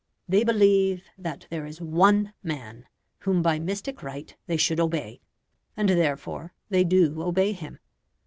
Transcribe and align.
They 0.27 0.43
believe 0.43 1.03
that 1.15 1.45
there 1.51 1.67
is 1.67 1.79
ONE 1.79 2.33
man 2.41 2.87
whom 3.19 3.43
by 3.43 3.59
mystic 3.59 4.01
right 4.01 4.35
they 4.47 4.57
should 4.57 4.79
obey; 4.79 5.21
and 5.77 5.89
therefore 5.89 6.53
they 6.71 6.83
do 6.83 7.21
obey 7.21 7.51
him. 7.51 7.77